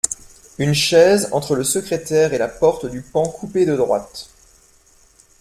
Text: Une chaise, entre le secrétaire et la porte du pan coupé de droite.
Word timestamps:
Une 0.57 0.73
chaise, 0.73 1.29
entre 1.31 1.53
le 1.55 1.63
secrétaire 1.63 2.33
et 2.33 2.39
la 2.39 2.47
porte 2.47 2.87
du 2.87 3.03
pan 3.03 3.21
coupé 3.29 3.67
de 3.67 3.75
droite. 3.75 4.31